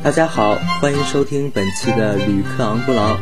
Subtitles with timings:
[0.00, 3.18] 大家好，欢迎收听本期的旅客昂布朗。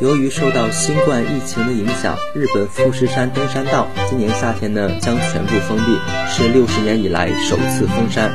[0.00, 5.98] 由于受到新冠疫情的影响，日本富士山登山道今年夏天呢将全部封闭，
[6.28, 8.30] 是六十年以来首次封山。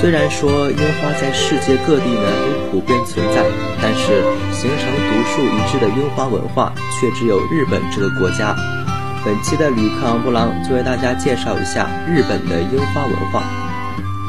[0.00, 2.30] 虽然说樱花在世界各地呢
[2.70, 3.42] 都普遍存在，
[3.80, 4.22] 但是
[4.52, 8.54] 形成独树一帜的樱花文化却只有日本这个国家。
[9.24, 13.42] 本期的旅客昂布朗就为大家介绍一下日本的樱花文化。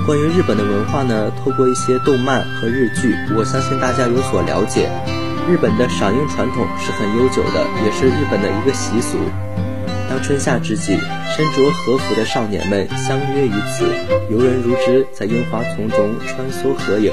[0.05, 4.91] 关于日本的文化呢，透过一些动漫和日剧，我相信大家有所了解。
[5.47, 9.17] 日本的赏樱传统是很悠久的，也是日本的一个习俗。
[10.09, 10.99] 当春夏之际，
[11.31, 13.87] 身着和服的少年们相约于此，
[14.29, 17.09] 游人如织，在樱花丛中穿梭合影。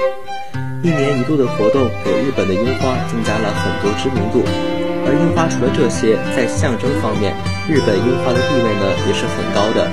[0.83, 4.43] 一年一度的活动给日本的樱花增加了很多知名度。
[5.07, 7.37] 而樱花除了这些，在象征方面，
[7.71, 9.87] 日本樱花的地位呢也是很高的。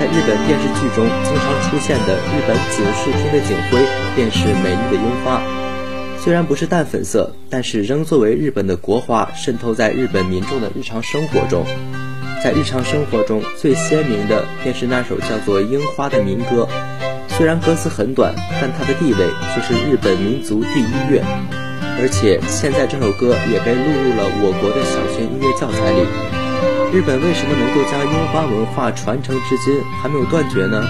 [0.00, 3.86] 在日本电视剧中经常出现的日本警视厅的警徽，
[4.16, 5.42] 便是美丽的樱花。
[6.18, 11.66] 虽然不是淡粉色，但是仍作为日本的国花渗透在日本民众的日常生活中。
[12.42, 16.66] 在日常生活中最鲜明的便是那首叫做《樱花》的民歌。
[17.28, 21.22] 虽然歌词很短，但它的地位却是日本民族第一乐。
[22.00, 26.39] 而且现在这首歌也被录入了我国的小学音乐教材里。
[26.92, 30.82] 日本为什么能够将樱花文化传承至今还没有断绝呢？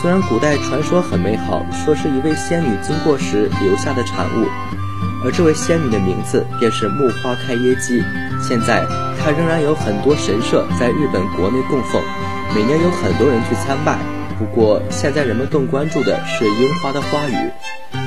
[0.00, 4.46] 虽然古代传说很美好，说是一位仙女经过时留下的产物，
[5.24, 8.00] 而这位仙女的名字便是木花开耶姬。
[8.40, 8.86] 现在，
[9.18, 12.00] 她仍然有很多神社在日本国内供奉，
[12.54, 13.98] 每年有很多人去参拜。
[14.38, 17.50] 不过，现在人们更关注的是樱花的花语。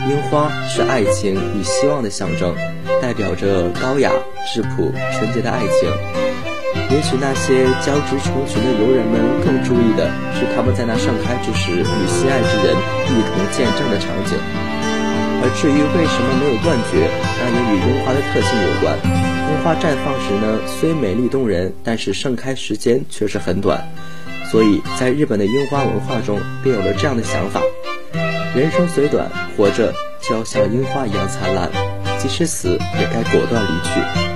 [0.10, 2.56] 樱花是爱情与希望的象征，
[3.02, 4.10] 代表着高雅、
[4.54, 6.53] 质朴、纯洁的爱情。
[6.92, 12.76] 也许那些交织成群的游人们更注意的是他们在那盛开之时与心爱之人
[13.10, 14.38] 一同见证的场景。
[15.44, 18.96] 而至于为什么没有断绝，那也与樱花的特性有关。
[19.52, 23.84] 樱花绽放时呢，虽美丽动人，但是盛开时间却是很短。
[24.50, 27.62] 所以在日本的樱花文化中，便有了这样的想法：
[28.56, 31.70] 人生虽短，活着就要像樱花一样灿烂，
[32.20, 34.33] 即使死也该果断离去。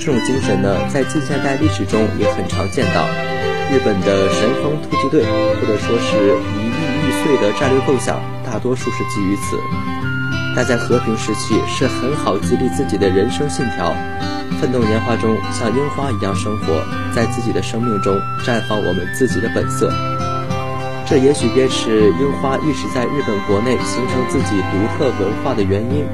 [0.00, 3.06] 这种精神呢，在近现代历史中也很常见到。
[3.70, 6.16] 日本的神风突击队，或者说是
[6.56, 6.72] 一亿
[7.04, 9.58] 玉碎的战略构想，大多数是基于此。
[10.56, 13.94] 但在和平时期，是很好激励自己的人生信条。
[14.58, 16.82] 奋斗年华中，像樱花一样生活
[17.14, 19.92] 在自己的生命中，绽放我们自己的本色。
[21.06, 26.06] 这也许便是樱花一直在日本国内形成自己独特文化的原因。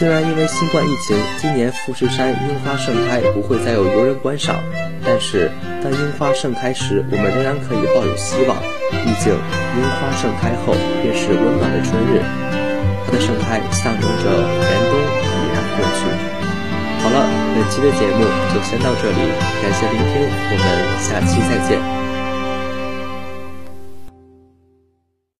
[0.00, 4.56] 虽然因为新冠疫情，今年富士山樱花盛开不会再有游人观赏，
[5.04, 5.50] 但是
[5.84, 8.56] 当樱花盛开时，我们仍然可以抱有希望。
[9.04, 10.72] 毕竟樱花盛开后
[11.02, 12.24] 便是温暖的春日，
[13.04, 16.08] 它的盛开象征着严冬已然过去。
[17.04, 18.24] 好了，本期的节目
[18.54, 19.20] 就先到这里，
[19.60, 20.64] 感谢聆听，我们
[21.04, 21.99] 下期再见。